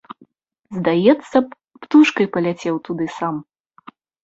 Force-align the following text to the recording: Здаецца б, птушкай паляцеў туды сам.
Здаецца 0.77 1.37
б, 1.51 1.85
птушкай 1.85 2.25
паляцеў 2.39 2.75
туды 2.91 3.05
сам. 3.21 3.35